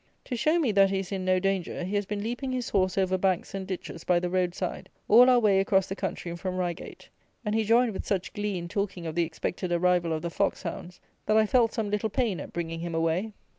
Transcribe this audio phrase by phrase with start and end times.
[0.25, 2.97] To show me that he is in no danger, he has been leaping his horse
[2.97, 6.57] over banks and ditches by the road side, all our way across the country from
[6.57, 7.09] Reigate;
[7.45, 10.63] and he joined with such glee in talking of the expected arrival of the fox
[10.63, 13.33] hounds, that I felt some little pain at bringing him away.